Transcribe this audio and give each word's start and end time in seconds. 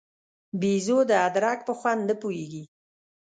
بېزو 0.59 0.97
د 1.09 1.11
ادرک 1.27 1.59
په 1.67 1.73
خوند 1.79 2.01
نه 2.09 2.15
پوهېږي. 2.21 2.63